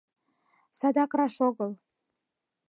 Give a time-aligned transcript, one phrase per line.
[0.77, 1.73] САДАК РАШ ОГЫЛ